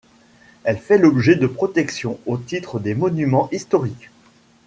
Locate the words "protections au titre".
1.45-2.79